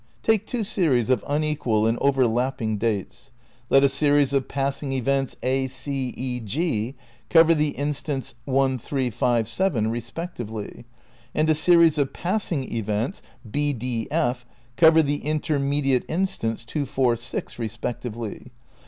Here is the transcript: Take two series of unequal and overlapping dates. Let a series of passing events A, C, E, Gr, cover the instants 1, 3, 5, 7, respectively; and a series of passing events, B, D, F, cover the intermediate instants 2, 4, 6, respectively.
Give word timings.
Take 0.23 0.47
two 0.47 0.63
series 0.63 1.11
of 1.11 1.23
unequal 1.27 1.85
and 1.85 1.95
overlapping 2.01 2.79
dates. 2.79 3.29
Let 3.69 3.83
a 3.83 3.87
series 3.87 4.33
of 4.33 4.47
passing 4.47 4.93
events 4.93 5.35
A, 5.43 5.67
C, 5.67 6.11
E, 6.17 6.39
Gr, 6.39 6.97
cover 7.29 7.53
the 7.53 7.69
instants 7.77 8.33
1, 8.45 8.79
3, 8.79 9.09
5, 9.11 9.47
7, 9.47 9.91
respectively; 9.91 10.85
and 11.35 11.47
a 11.51 11.53
series 11.53 11.99
of 11.99 12.13
passing 12.13 12.63
events, 12.75 13.21
B, 13.51 13.73
D, 13.73 14.07
F, 14.09 14.43
cover 14.75 15.03
the 15.03 15.23
intermediate 15.23 16.05
instants 16.07 16.65
2, 16.65 16.87
4, 16.87 17.15
6, 17.15 17.59
respectively. 17.59 18.47